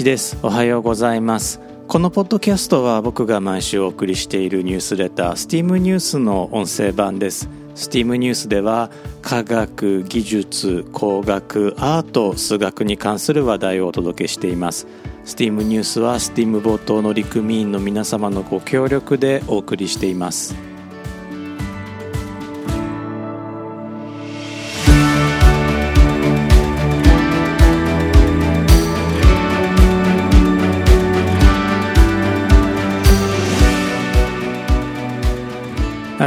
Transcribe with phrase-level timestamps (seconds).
[0.00, 0.38] 一です。
[0.42, 1.60] おはようございます。
[1.86, 7.50] このポッドキャストは僕が毎週お送りしているニュースレター STEAM ニュースの音声版です。
[7.74, 14.86] STEAM ニュースでは科学技術工学アート数学に関する話題をお届けしています。
[15.26, 20.69] STEAM ニュースは STEAM 冒頭の陸民の皆様のご協力でお送りしています。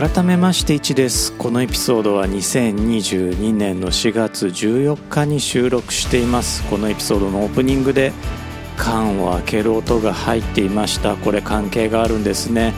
[0.03, 1.31] 改めまして1です。
[1.37, 6.61] このエピソードは2022年の4月14日に収録しています。
[6.65, 8.11] このエピソードのオープニングで
[8.75, 11.15] 缶を開ける音が入っていました。
[11.15, 12.73] これ関係があるんですね。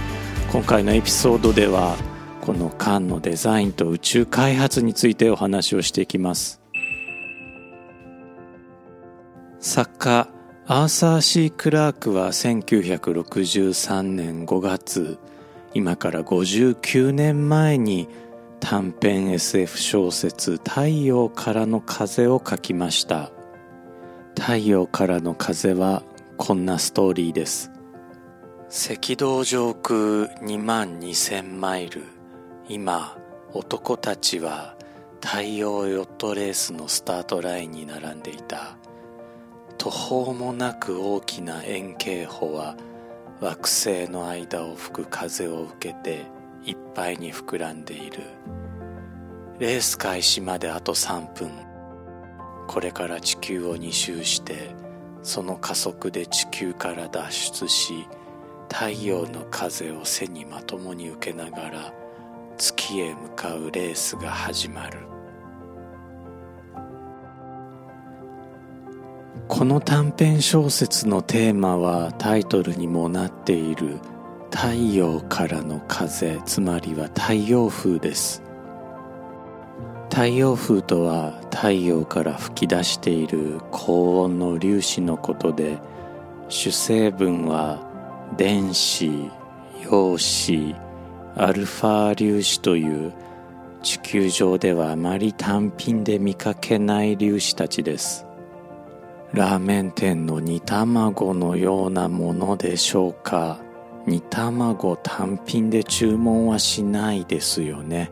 [0.52, 1.95] 今回のエピソードでは
[2.41, 6.61] この缶のデザインと宇宙開発についてお話をしていきます。
[9.59, 10.30] 作家
[10.67, 15.17] アーサー・シー・クラークは1963年5月
[15.76, 18.08] 今から59年前に
[18.62, 23.30] 短編 SF 小説「太陽からの風」を書きました。
[24.40, 26.02] 太陽からの風は
[26.38, 27.72] こんなストーリーです。
[28.70, 32.03] 赤道上空2万2000マイル。
[32.70, 33.18] 今
[33.53, 34.78] 男たちは
[35.22, 38.78] 太陽ヨットレースのスタートラインに並んでいた。
[39.78, 42.78] 途方もなく大きな円形砲は
[43.45, 46.25] 惑星の間を吹く風を受けて
[46.63, 48.23] いっぱいに膨らんでいる。
[49.59, 51.51] レース開始まであと3分。
[52.66, 54.75] これから地球を2周して
[55.22, 58.07] その加速で地球から脱出し
[58.67, 61.94] 太陽の風を背にまともに受けながら
[62.57, 65.15] 月へ向かうレースが始まる。
[69.66, 73.98] この短編小説のテーマはタイトルにもなっている
[74.52, 78.44] 太陽からの風つまりは太陽風です。
[80.12, 85.80] 太陽風とは太陽から吹き出している高温の粒子のことで
[86.47, 87.80] 主成分は
[88.38, 89.32] 電子
[89.82, 90.76] 陽子
[91.36, 93.14] アルファ粒子という
[93.82, 98.25] 地球上ではあまり単品で見かけない粒子たちです。
[99.35, 103.59] ラーメン店の煮卵のようなものでしょうか。
[104.07, 108.12] 煮卵単品で注文はしないですよね。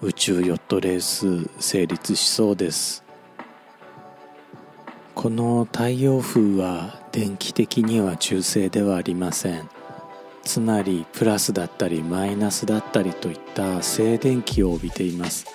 [0.02, 3.04] 宇宙ヨットレース成立しそうです
[5.14, 9.70] この太陽風は電気的には中性ではありません
[10.44, 15.46] つまりプラスだったりマイナスだったりといった静電気を帯びています。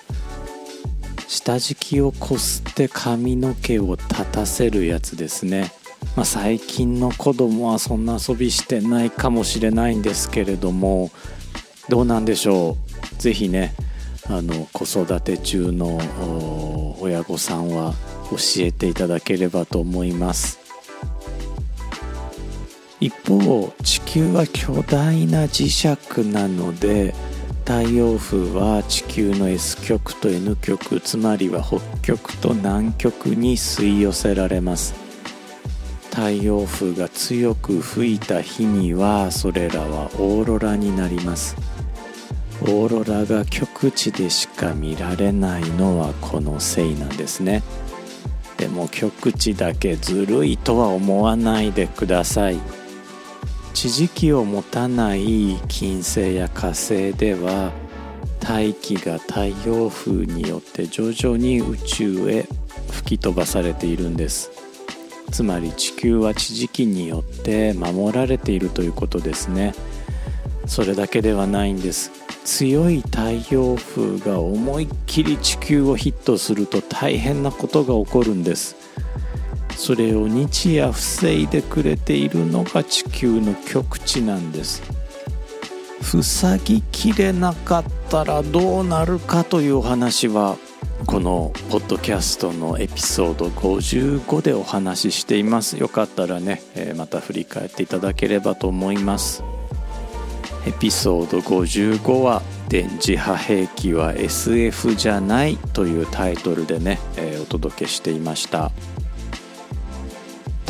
[1.27, 5.71] 下敷きをこすって髪の毛を立たせるやつですね、
[6.15, 11.11] まあ、最近の子供はそんな遊びしてないかもしれないんですけれども
[11.89, 12.75] どうなんでしょう？
[13.17, 13.73] 是非ね
[14.27, 15.99] あの子育て中の
[16.99, 17.93] 親御さんは
[18.31, 20.64] 教えていただければと思います。
[23.05, 25.85] 一方地球は巨大な磁石
[26.27, 27.13] なので
[27.63, 34.95] 太陽風は地球の S 極と N 極つまりは北極と南極に吸い寄せられます。
[36.09, 41.55] 太陽風が強く吹いた日にはそれらはオーロラになります。
[42.63, 47.61] オーロラが極地でしか見られないのはこのせいなんですね。
[48.57, 52.57] でも極地だけずるいとは思わないでください。
[53.75, 57.73] 地磁気を持たない金星や火星では
[58.39, 62.47] 大気が太陽風によって徐々に宇宙へ
[62.89, 64.49] 吹き飛ばされているんです。
[65.29, 69.73] つまり地球は地磁気によって守られているということですね。
[70.67, 72.11] それだけではないんです。
[72.45, 78.84] 強い太陽風が思いっきり地球をヒットすると大変なことが起こるんです。
[79.75, 84.81] それを日夜防いでくれているのが地球の極地なんです。
[86.01, 90.57] 塞ぎきれなかったらどうなるかというお話は
[91.05, 95.77] このポッドキャストのエピソード55でお話ししています。
[95.77, 99.43] よかったらね、えまた振り返っていただければと思います。
[100.65, 108.71] エピソード55は「電磁波兵器は SF じゃない」というタイトルでね、えお届けしていました。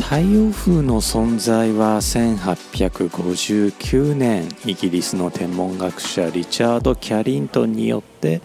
[0.08, 8.40] 太陽風の存在は1859年イギリスの天文学者リチャード・キャリントンによって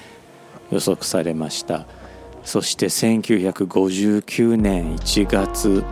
[0.72, 1.86] 予測されました。
[2.44, 5.84] そして1959年1月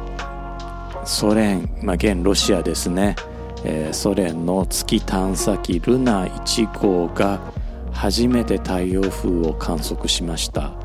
[1.06, 3.15] ソ連、まあ、現ロシアですね、
[3.63, 7.39] えー、ソ連の月探査機ルナ1号が
[7.92, 10.79] 初めて太陽風を観測しました。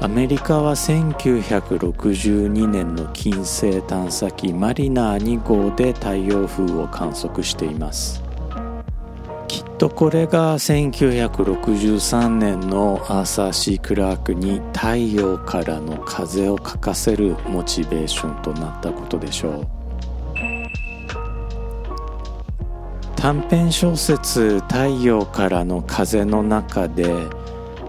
[0.00, 8.22] アメリカは1962年の金星探査機マリナー2号で太陽風を観測しています。
[9.48, 19.66] きっとこれが1963年のアーサー・シー・クラークに太陽からの風を書かせるモチベーションとなったことでしょう。
[23.16, 27.10] 短編小説「太陽からの風」の中で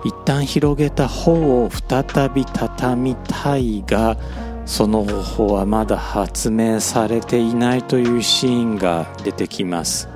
[0.05, 1.33] 一旦広げた方
[1.65, 4.15] を再び畳みたいが
[4.63, 10.07] その方法はまだ発明されていないというシーンが出てきます。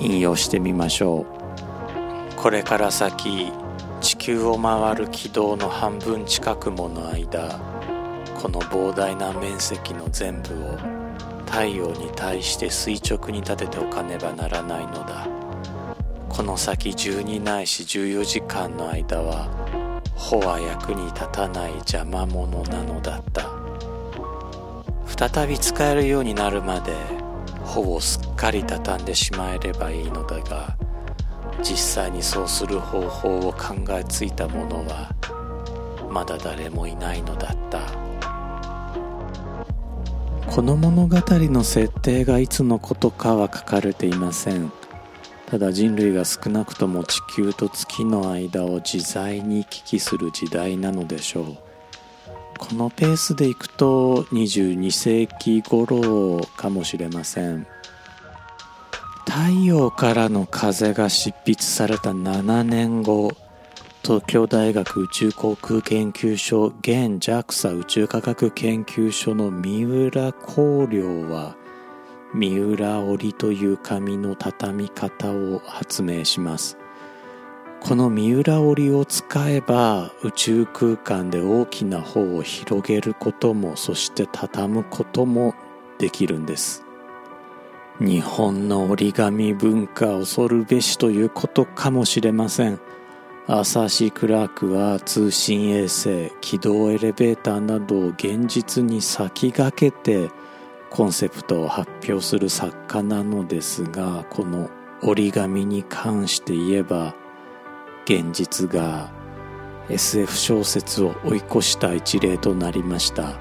[0.00, 2.34] 引用してみましょう。
[2.34, 3.52] これから先
[4.00, 7.60] 地球を回る軌道の半分近くもの間
[8.42, 10.76] この膨大な面積の全部を
[11.46, 15.28] 太陽に対して垂直に立てておかねばならないのだ。
[16.36, 19.48] この先12ないし14時間の間は
[20.16, 23.52] 穂は役に立たない邪魔者なのだった。
[25.06, 26.92] 再び使えるようになるまで
[27.64, 30.76] 穂をすっかり畳んでしまえればいいのだが
[31.62, 35.14] 実際にそうする方法を考えついた者は
[36.10, 37.80] まだ誰もいないのだった。
[40.50, 44.72] この物語の設定がいつのことかは書かれていません。
[45.46, 51.56] ただ人類が少なくとも地球と月の間を自在に行き来する時代なのでしょう。
[52.58, 57.66] このペースでいくと22世紀頃かもしれません。
[59.26, 63.32] 太陽からの風が執筆された7年後
[64.04, 71.56] 東京大学宇宙航空研究所現 JAXA 宇宙科学研究所の三浦光良は
[72.34, 76.76] 三浦織という紙の畳み方を発明します。
[77.80, 85.54] この三浦織を使えば宇宙空間で大きな方を広げることもそして畳むことも
[85.98, 86.84] できるんです。
[88.00, 92.80] 日本の折り紙文化恐るべしということかもしれません。
[93.46, 100.30] アーサ・シ・クラークは通信衛星軌道エレベーターなどを現実に先駆けて
[100.94, 104.70] コンセプトを発表する作家なのですがこの
[105.02, 107.16] 折り紙に関して言えば
[108.04, 109.10] 現実が
[109.88, 113.34] SF 小説を追い越した一例となりました。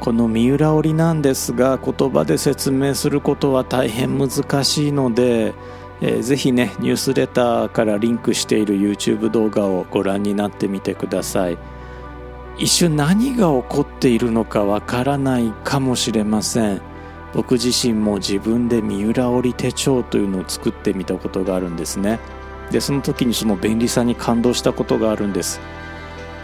[0.00, 5.52] この三浦織なんですが言葉で説明することは大変難しいので、
[6.00, 11.58] えー、ぜひねニュースレターからリンクしている YouTube 動画をご覧になってみてください。
[12.56, 16.80] 一瞬何が起こっているのかわからないかもしれません。
[17.34, 22.20] 僕自身も自分で三浦織手帳というのを作ってみたことがあるんですね。
[22.70, 25.60] でその時にその便利さに感動したことがあるんです。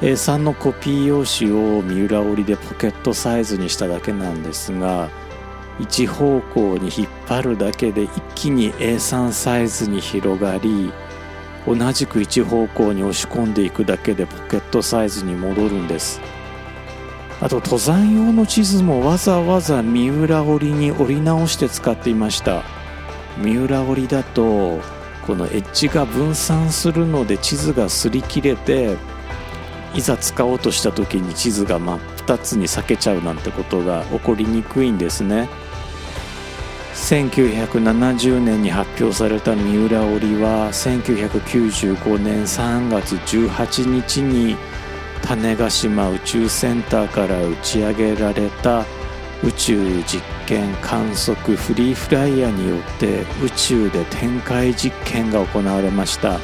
[0.01, 5.11] A3 のコピー用紙を三浦織でポケットサイズにしただけなんですが
[5.79, 10.91] 一方向に引っ張るだけで一気に A3 サイズに広がり
[11.67, 16.21] 同じく一方向に押し込んでいくだけでポケットサイズに戻るんです。
[17.41, 22.63] あと登山用の地図もわざわざ三浦折りに折り直して使っていました。
[23.39, 24.81] 三浦折りだと
[25.27, 28.97] このエッジが分散するので地図が擦り切れて
[29.95, 35.49] いざ使おうとした時に地図が真っ二つに裂けちゃうなんてことが起こりにくいんですね。
[36.95, 44.57] 1970年に発表された三浦織は1995年3月18日に
[45.23, 48.85] 種子島宇宙センターから打ち上げられた
[49.43, 56.39] 宇宙実験観測フリーフライヤーによって宇宙で展開実験が行われました。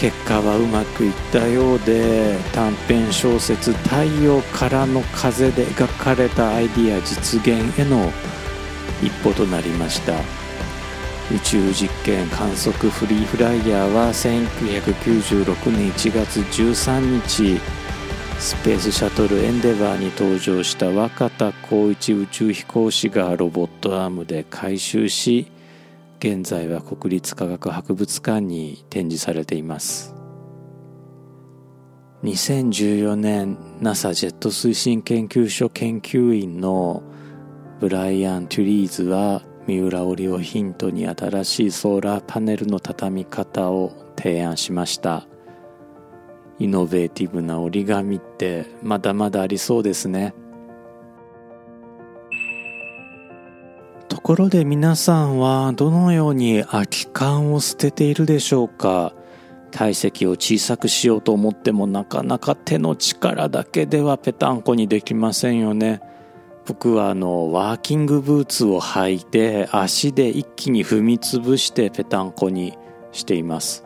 [0.00, 8.10] 結果はうまくいったようで短編小説「太陽からの風」で描かれたアイディア実現への
[9.02, 10.14] 一歩となりました。
[11.32, 17.60] 宇宙実験観測フリーフライヤーは1996年1月13日
[18.40, 25.46] スペースシャトルエンデバーに登場した若田光一宇宙飛行士がロボットアームで回収し
[26.18, 30.14] 現在は国立科学博物館に展示されています。
[32.24, 37.02] 2014年 NASA ジェット推進研究所研究員の
[37.80, 45.26] ブライアン・トゥリーズは三浦織をヒントに新しいソーラーパネルの畳み方を提案しました。
[46.58, 50.34] イノベーティブな折り紙ってまだまだありそうですね。
[54.08, 59.14] ところで皆さんはどのように空き缶を捨てているでしょうか？
[59.70, 66.02] 体積を小さくしようと思ってもなかなか手の力だけではぺたんこにできませんよね。
[66.70, 72.78] 僕はあのワーキングブーツを履いて足で一気に踏み潰してぺたんこに
[73.10, 73.84] しています。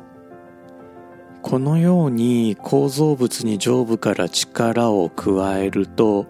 [1.41, 6.27] このように構造物に上部から力を加えると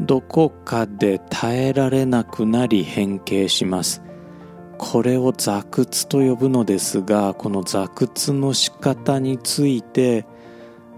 [0.00, 4.02] どこかで耐えられなくなり変形します。
[4.78, 10.26] これを座屈と呼ぶのですがこの座屈の仕方について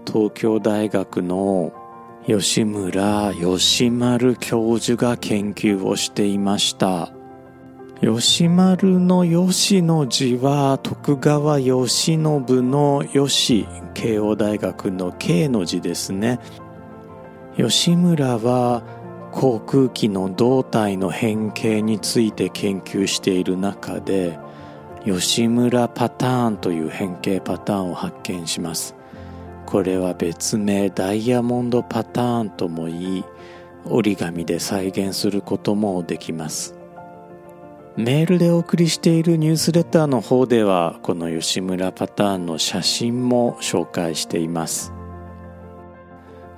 [0.03, 1.73] 東京大学の
[2.27, 7.11] 吉村吉丸教授が研究をしていました。
[8.01, 16.39] 吉丸の吉の字は徳川慶喜の吉慶応大学の慶の字ですね。
[17.57, 18.81] 吉村は
[19.31, 24.39] 航空機の胴体の変形について研究している中で
[25.05, 28.95] 吉村パターンという変形パターンを発見します。
[29.75, 33.25] これは別名ダイヤモンドパターンとも言い
[33.83, 36.75] 折り紙で再現することもできます。
[37.97, 44.93] メールでお送りしているニュースレターの方ではこの吉村パターンの写真も紹介しています。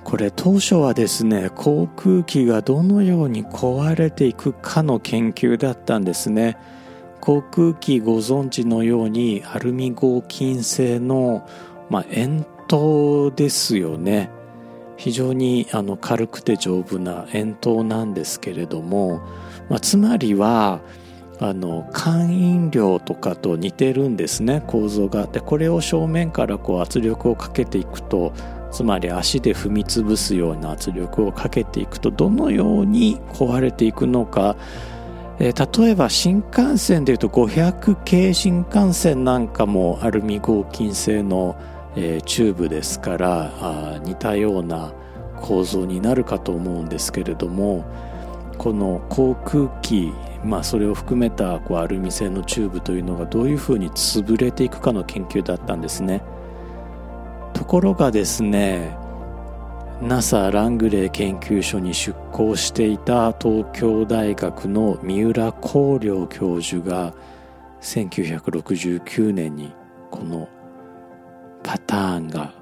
[0.04, 6.56] これ当初はですね航空機がどのように壊れていくかの研究だったんですね。
[7.20, 11.44] 航空機ご存知のようにアルミ合金製の、
[11.90, 14.30] まあ、円筒ですよね。
[14.96, 19.20] 非常にあの軽くて丈夫な円筒なんですけれども、
[19.68, 20.80] まあ、つまりは
[21.40, 25.26] あの肝飲料とかと似てるんですね構造が。
[25.26, 28.32] でこれを正面からこう圧力をかけていくと
[28.70, 34.56] つまり足で踏み潰すような圧力をかけていくとどのように壊れていくのか、
[35.38, 41.56] えー、例えば新幹線でいうと500系新幹線なんかもアルミ合金製の、
[41.96, 44.92] えー、チューブですからあ似たような
[45.40, 47.84] 構造になるかと思うんですけれども
[48.58, 50.12] この航空機
[50.44, 56.22] まあ、それを含めたこうアルミ製のチューブというのがどういうふうに潰れていくかの研究だったんですね。
[57.54, 58.96] ところがですね
[60.00, 67.14] NASA ラングレー研究所に出向していた東京大学の三浦公亮教授が
[67.80, 69.72] 1969年に
[70.12, 70.48] この
[71.68, 72.54] パターンが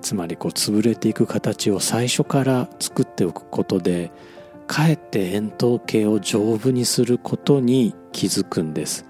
[0.00, 4.10] つまりこう潰れていく形を最初から作っておくことで
[4.66, 9.06] かえって円筒形を丈夫にすることに気づくんです。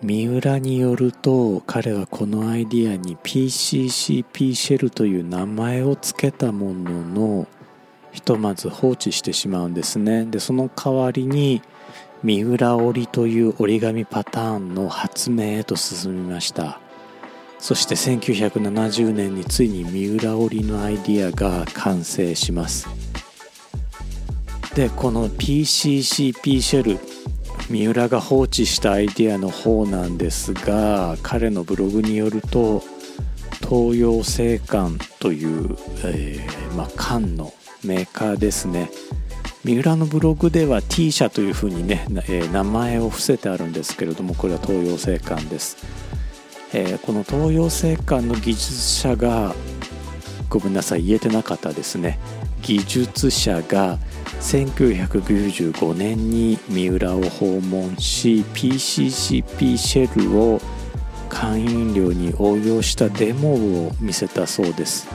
[0.00, 7.46] 三浦によると彼はこのアイディアに PCCP シェルという名前を付けたものの
[8.12, 10.24] ひとまず放置してしまうんですね。
[10.24, 11.60] でその代わりに
[12.24, 16.80] 三浦折りという折り紙パターンの発明へと進みました。
[17.58, 22.88] そして1970年についに三浦折りのアイディアが完成します。
[24.74, 26.98] でこの PCCP シェル
[27.68, 32.82] 三浦が放置したアイデアの方なんですが彼のブログによると
[33.60, 37.52] 東洋製缶という、えー、まあ、缶の
[37.84, 38.90] メーカーですね。
[39.64, 45.78] 三浦のブログでは T 社というふうにね、えー、名前を伏せてあるんですけれどもこれは東洋製缶です、
[46.74, 49.54] えー、この東洋製缶の技術者が
[50.50, 52.18] ごめんなさい言えてなかったですね。
[52.62, 53.98] 技術者が
[54.40, 60.60] 1995年に三浦を訪問し PCCP シェルを
[61.28, 63.54] 缶飲料に応用したデモ
[63.86, 65.08] を見せたそうです。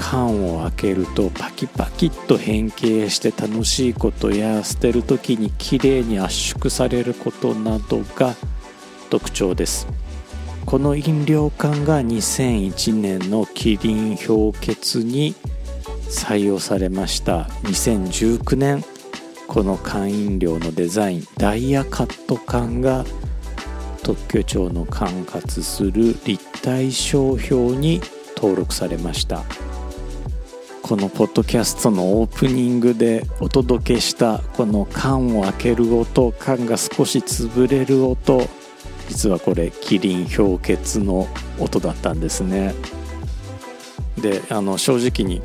[0.00, 8.34] 缶を開けるとパキパキッと変形して楽しいことや捨てる時にきれいに圧縮されることなどが
[9.10, 9.86] 特徴です。
[10.64, 15.34] この飲料缶が2001年のキリン氷結に
[16.08, 17.42] 採用されました。
[17.64, 18.82] 2019年
[19.46, 23.04] この缶飲料のデザインダイヤカット缶が
[24.02, 28.00] 特許庁の管轄する立体商標に
[28.34, 29.44] 登録されました。
[30.90, 38.48] このポッドキャストのオープニングでお届けしたこの缶を開ける音缶が少し潰れる音
[39.08, 41.28] 実はこれキリン氷結の
[41.60, 42.74] 音だったんですね。
[44.20, 45.40] であの正直に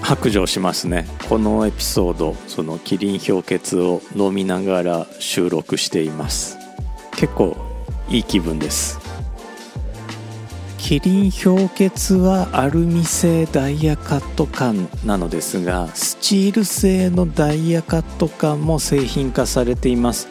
[0.00, 1.06] 白状しますね。
[1.28, 6.58] このエピソードそのキリン氷結を飲みながら収録しています。
[7.12, 7.56] 結構
[8.08, 9.01] いい気分です。
[10.82, 20.26] キリン氷結はアルミ製ダイヤカット缶なのですがスチール製のダイヤカット缶も製品化されています。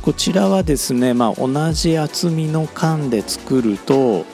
[0.00, 4.24] こちらはですね、まあ、同じ厚みの缶で作ると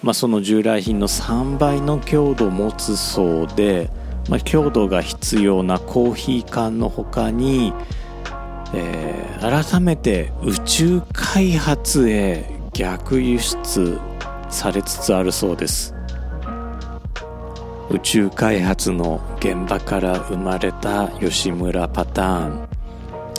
[0.00, 3.90] まあ、その従来品の3倍の強度を持つそうで、
[4.28, 7.72] まあ、強度が必要なコーヒー缶の他に、
[8.72, 13.98] えー、改めて宇宙開発へ逆輸出
[14.50, 15.94] されつつあるそうです。
[17.90, 22.68] 宇宙開発の現場から生まれた吉村パターン。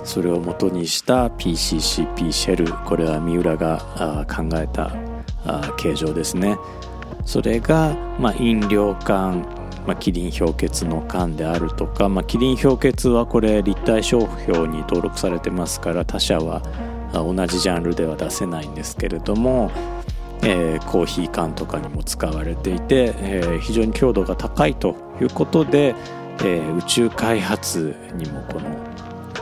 [0.04, 4.92] それを元にした PCCP シェルこれは三浦が考えた
[5.78, 6.58] 形状ですね。
[7.26, 9.46] それが、まあ、飲料缶、
[9.86, 16.64] まあ、キリン氷結の缶であるとか、まあ、キリン氷結はこれ立体商標に登録されてますから他社は
[17.14, 19.70] 同じジャンルでは出せないんですけれども、
[20.42, 25.96] えー、コーヒー缶とかにも使われていて、えー、非常に強度が高いということで、
[26.40, 28.70] えー、宇宙開発にもこの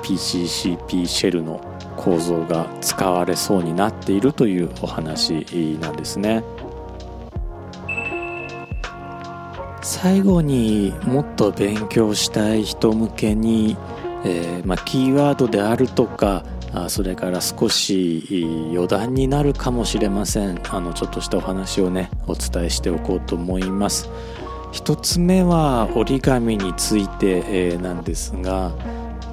[0.01, 1.61] PCCP シェルの
[1.97, 5.45] 構造が使われそうになっているというお話
[5.79, 6.43] なんですね。
[9.81, 13.77] 最後にもっと勉強したい人向けに、
[14.25, 16.43] えー、まあ、キーワードであるとか
[16.89, 20.61] それから少し余談になるかもしれません。
[20.69, 24.09] あのちょっとしたお話をねお伝えしておこうと思います。
[24.71, 28.73] 一つ目は折り紙について、え、なんですが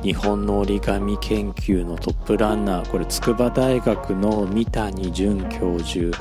[0.02, 6.16] 日本の折り紙研究のトップランナーこれ筑波大学の三谷淳教授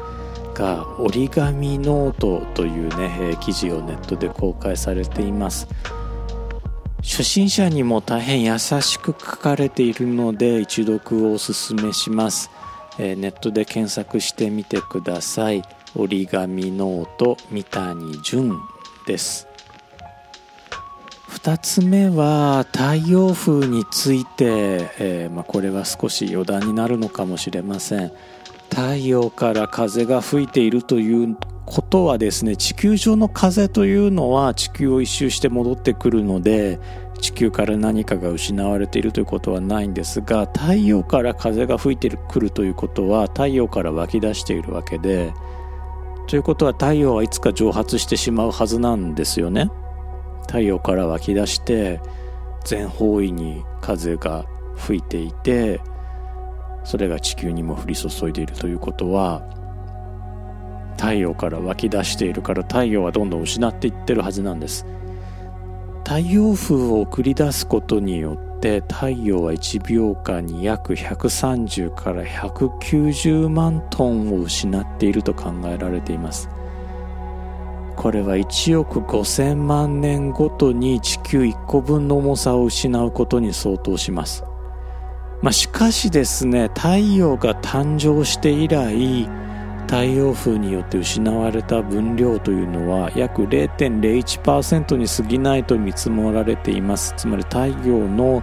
[0.53, 5.67] が折り紙ノートというね記事をネットで公開されています。
[7.03, 12.49] 初心者にも大変優しく書かれているので一読をおすすめします、
[12.97, 15.63] えネットで検索してみてください。
[15.95, 18.57] 折り紙ノート三谷淳
[19.05, 19.47] です。
[21.29, 28.11] 2つ目は太陽風について、えー、まあ、これは少し余談になるのかもしれません。
[28.69, 36.79] 太陽から風が吹いているということはですね地球上の風というのは地球を一周して戻ってくるので
[37.19, 45.33] 地球から何かが失われているということはないんですが太陽から風が吹いてくるということは太陽から湧き出しているわけで
[46.27, 49.69] ということは太陽はいつか蒸発してしまうはずなんですよね。
[50.47, 52.01] 太陽から湧き出して
[52.63, 54.45] 全方位に風が
[54.75, 55.81] 吹いていて
[56.83, 59.41] それが地球にも降り注いでいるということは
[61.03, 64.85] 太陽から湧き出しているから太陽はどんどん失っていってるはずなんです
[66.05, 76.47] 太陽風を送り出すことによって太陽は1秒間に約130から190万トンを失っていると考えられています
[77.97, 84.43] これは1億5000万年ごとに地球1個分の重さを失うことに相当します。
[85.43, 89.29] まあ、しかしですね、太陽が誕生して以来、
[89.93, 97.13] 太陽風によって失われた分量というのは約0.01%に過ぎないと見積もられています。
[97.15, 98.41] つまり太陽の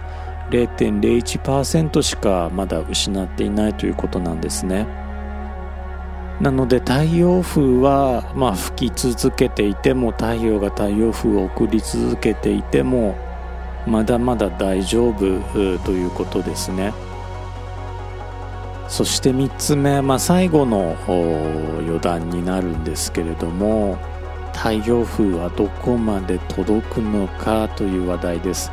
[0.49, 4.87] 0.01%しかまだ失っていないということなんですね。
[6.39, 13.17] なので太陽風はまあ吹き続けていても太陽が太陽風を送り続けていても
[13.85, 15.17] まだまだ大丈夫
[15.79, 16.93] ということですね。
[18.91, 23.97] そして3つ目、まあ、最後の余談になるんですけれども
[24.53, 28.69] 太陽風はどこまで届くのかという話題です。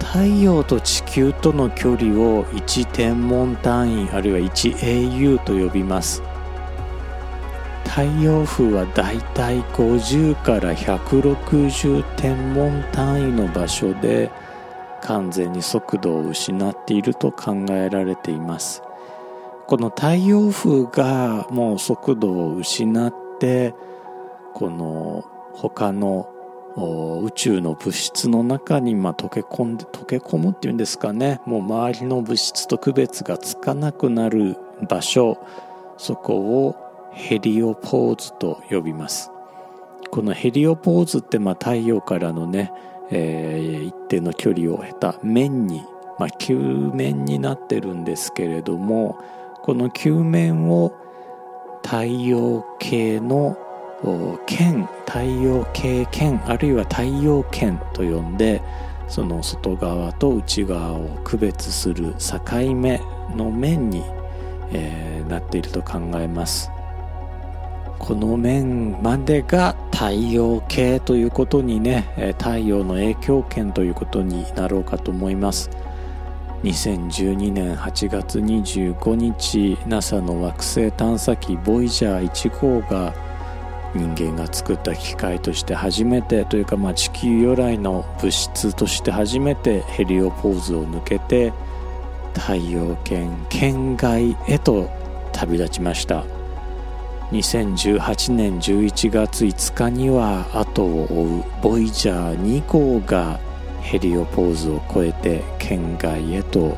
[0.00, 6.20] 太陽と地球との距離を1天文単位あるいは 1au と呼びます。
[7.84, 14.32] 太陽風はだいたい50から160天文単位の場所で
[15.02, 18.82] 完全に速度を失っていると考えられています。
[19.66, 23.74] この太陽風がもう速度を失って
[24.52, 25.24] この
[25.54, 26.28] 他の
[27.22, 31.40] 宇宙の物質の中にま溶け込んで溶け込むっていうんですかね。
[31.46, 34.56] もう周りの物質と区別がつかなくなる
[34.88, 35.38] 場所。
[35.96, 36.34] そこ
[36.66, 36.76] を
[37.12, 39.30] ヘリオポーズと呼びます。
[40.10, 42.72] このヘリオポーズってまあ太陽からのね、
[43.10, 45.84] えー、一定の距離を経た面に、
[46.18, 46.56] まあ、球
[46.92, 49.18] 面になってるんですけれども
[49.64, 50.92] この球面を
[51.82, 53.56] 太陽系の
[54.44, 58.60] 圏太陽系圏あるいは太陽圏と呼んで
[59.08, 63.00] その外側と内側を区別する境目
[63.34, 64.04] の面に、
[64.70, 66.70] えー、なっていると考えます。
[67.98, 75.70] この面までが太陽系ということにね太陽の影響圏ということになろうかと思います。
[76.64, 83.14] 2012年8月25日 NASA の惑星探査機ボイジャー1号が
[83.94, 91.52] 人間が作った機械として初めてというか、まあ、地球由来の物質として初めてヘリオポーズを抜けて
[92.32, 94.88] 太陽圏圏外へと
[95.32, 96.24] 旅立ちました。
[97.30, 103.38] 2018年11月5日には後を追うボイジャー2号が
[103.84, 106.76] ヘリオポーズを越えて県外へと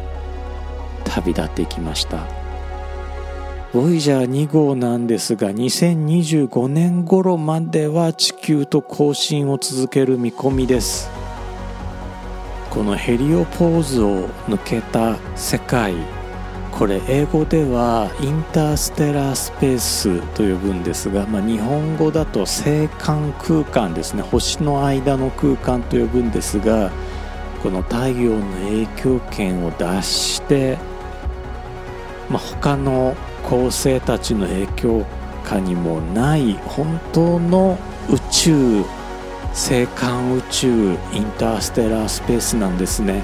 [1.05, 2.27] 旅立っていきました。
[3.73, 11.09] ボイジャー2号なんですが2025年頃までは地球と交信を続ける見込みです。
[12.71, 15.95] このヘリオポーズを抜けた世界
[16.79, 24.21] これ英語ではインターステラースペースと呼ぶんですが、まあ、日本語だと星間空間ですね。
[24.21, 26.91] 星の間の空間と呼ぶんですが
[27.63, 30.77] この太陽の影響圏を脱して、
[32.29, 35.07] まあ、他の恒星たちの影響
[35.45, 37.79] 下にもない本当の
[38.11, 38.83] 宇宙
[39.55, 40.69] 星間宇宙
[41.15, 43.23] インターステラースペースなんですね。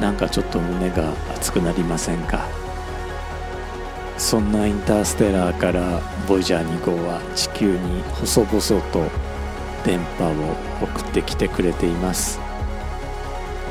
[0.00, 2.55] なんかちょっと胸が熱くなりませんか？
[4.18, 9.10] そんなインターステラーからボイジャー2号は地球に細々と
[9.84, 12.40] 電波を送ってきてくれています。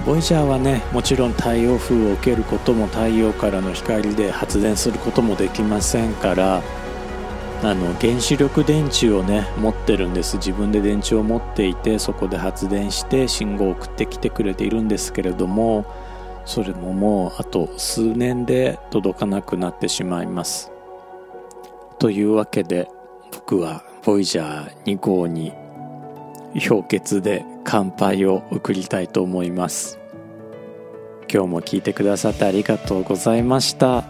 [0.05, 6.61] ボイジャーはねもちろん太陽風を受けることも太陽からの光で発電することもできませんから
[7.63, 10.37] あの原子力電池をね持ってるんです。
[10.37, 15.85] 自分で電池を持っていてそこで発電して信号を送ってきてくれているんですけれども
[16.45, 20.71] それももうあと数年で届かなくなってしまいます。
[21.99, 22.87] というわけで
[23.31, 25.53] 僕はボイジャー2号に
[26.67, 29.99] 氷結で乾杯を送りたいと思います。
[31.31, 34.03] 今日も聞いてくださってありがとうございました。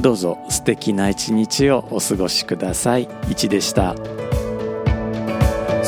[0.00, 3.06] どうぞ素敵な一日をお過ごしください。
[3.06, 3.94] 1でした「